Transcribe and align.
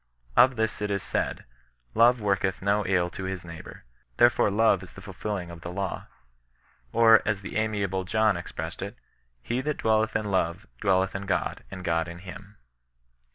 Of 0.35 0.55
this 0.55 0.81
it 0.81 0.89
is 0.89 1.03
said 1.03 1.41
—^ 1.95 1.95
Love 1.95 2.21
worketh 2.21 2.59
no 2.63 2.83
iU 2.87 3.11
to 3.11 3.25
his 3.25 3.45
neighbour; 3.45 3.85
therefore 4.17 4.49
love 4.49 4.81
is 4.81 4.93
the 4.93 5.01
fulfilling 5.01 5.51
of 5.51 5.61
the 5.61 5.69
law." 5.71 6.07
Or 6.91 7.21
as 7.23 7.43
the 7.43 7.55
amiable 7.55 8.03
John 8.05 8.35
ex 8.35 8.51
pressed 8.51 8.81
it— 8.81 8.97
^''He 9.47 9.63
that 9.63 9.77
dwelleth 9.77 10.15
in 10.15 10.31
love, 10.31 10.65
dwelleth 10.79 11.13
in 11.13 11.27
God, 11.27 11.63
and 11.69 11.83
God 11.83 12.07
in 12.07 12.17
him." 12.17 12.57